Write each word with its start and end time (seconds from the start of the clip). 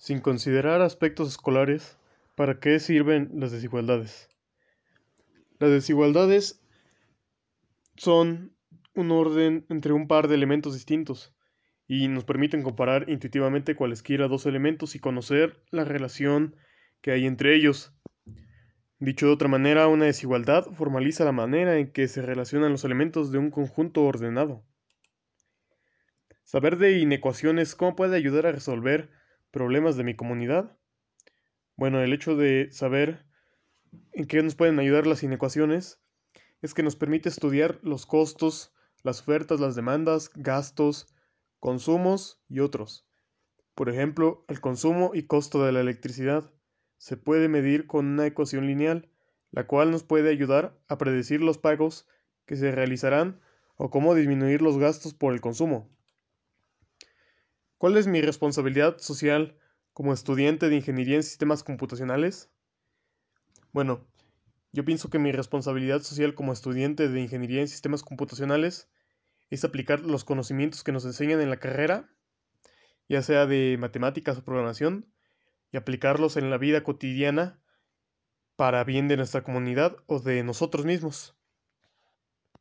Sin 0.00 0.20
considerar 0.20 0.80
aspectos 0.80 1.28
escolares, 1.28 1.98
¿para 2.34 2.58
qué 2.58 2.80
sirven 2.80 3.28
las 3.34 3.52
desigualdades? 3.52 4.30
Las 5.58 5.70
desigualdades 5.70 6.64
son 7.98 8.56
un 8.94 9.10
orden 9.10 9.66
entre 9.68 9.92
un 9.92 10.08
par 10.08 10.26
de 10.26 10.36
elementos 10.36 10.72
distintos 10.72 11.36
y 11.86 12.08
nos 12.08 12.24
permiten 12.24 12.62
comparar 12.62 13.10
intuitivamente 13.10 13.76
cualesquiera 13.76 14.26
dos 14.26 14.46
elementos 14.46 14.94
y 14.94 15.00
conocer 15.00 15.62
la 15.70 15.84
relación 15.84 16.56
que 17.02 17.10
hay 17.10 17.26
entre 17.26 17.54
ellos. 17.54 17.92
Dicho 19.00 19.26
de 19.26 19.32
otra 19.32 19.48
manera, 19.48 19.86
una 19.86 20.06
desigualdad 20.06 20.64
formaliza 20.72 21.26
la 21.26 21.32
manera 21.32 21.76
en 21.76 21.92
que 21.92 22.08
se 22.08 22.22
relacionan 22.22 22.72
los 22.72 22.84
elementos 22.84 23.32
de 23.32 23.36
un 23.36 23.50
conjunto 23.50 24.02
ordenado. 24.04 24.64
Saber 26.42 26.78
de 26.78 26.98
inecuaciones, 27.00 27.74
¿cómo 27.74 27.94
puede 27.94 28.16
ayudar 28.16 28.46
a 28.46 28.52
resolver 28.52 29.19
problemas 29.50 29.96
de 29.96 30.04
mi 30.04 30.14
comunidad? 30.14 30.76
Bueno, 31.76 32.02
el 32.02 32.12
hecho 32.12 32.36
de 32.36 32.68
saber 32.72 33.26
en 34.12 34.26
qué 34.26 34.42
nos 34.42 34.54
pueden 34.54 34.78
ayudar 34.78 35.06
las 35.06 35.22
inecuaciones 35.22 36.00
es 36.62 36.74
que 36.74 36.82
nos 36.82 36.96
permite 36.96 37.28
estudiar 37.28 37.78
los 37.82 38.06
costos, 38.06 38.74
las 39.02 39.20
ofertas, 39.20 39.60
las 39.60 39.74
demandas, 39.74 40.30
gastos, 40.34 41.14
consumos 41.58 42.42
y 42.48 42.60
otros. 42.60 43.06
Por 43.74 43.88
ejemplo, 43.88 44.44
el 44.48 44.60
consumo 44.60 45.12
y 45.14 45.22
costo 45.26 45.64
de 45.64 45.72
la 45.72 45.80
electricidad 45.80 46.52
se 46.98 47.16
puede 47.16 47.48
medir 47.48 47.86
con 47.86 48.06
una 48.06 48.26
ecuación 48.26 48.66
lineal, 48.66 49.10
la 49.50 49.66
cual 49.66 49.90
nos 49.90 50.04
puede 50.04 50.30
ayudar 50.30 50.78
a 50.86 50.98
predecir 50.98 51.40
los 51.40 51.58
pagos 51.58 52.06
que 52.44 52.56
se 52.56 52.72
realizarán 52.72 53.40
o 53.76 53.88
cómo 53.88 54.14
disminuir 54.14 54.60
los 54.60 54.76
gastos 54.76 55.14
por 55.14 55.32
el 55.32 55.40
consumo. 55.40 55.88
¿Cuál 57.80 57.96
es 57.96 58.06
mi 58.06 58.20
responsabilidad 58.20 58.98
social 58.98 59.56
como 59.94 60.12
estudiante 60.12 60.68
de 60.68 60.76
ingeniería 60.76 61.16
en 61.16 61.22
sistemas 61.22 61.62
computacionales? 61.62 62.50
Bueno, 63.72 64.06
yo 64.70 64.84
pienso 64.84 65.08
que 65.08 65.18
mi 65.18 65.32
responsabilidad 65.32 66.02
social 66.02 66.34
como 66.34 66.52
estudiante 66.52 67.08
de 67.08 67.20
ingeniería 67.22 67.62
en 67.62 67.68
sistemas 67.68 68.02
computacionales 68.02 68.90
es 69.48 69.64
aplicar 69.64 70.00
los 70.00 70.24
conocimientos 70.24 70.84
que 70.84 70.92
nos 70.92 71.06
enseñan 71.06 71.40
en 71.40 71.48
la 71.48 71.56
carrera, 71.56 72.10
ya 73.08 73.22
sea 73.22 73.46
de 73.46 73.78
matemáticas 73.80 74.36
o 74.36 74.44
programación, 74.44 75.10
y 75.72 75.78
aplicarlos 75.78 76.36
en 76.36 76.50
la 76.50 76.58
vida 76.58 76.84
cotidiana 76.84 77.62
para 78.56 78.84
bien 78.84 79.08
de 79.08 79.16
nuestra 79.16 79.42
comunidad 79.42 79.96
o 80.04 80.20
de 80.20 80.42
nosotros 80.42 80.84
mismos. 80.84 81.39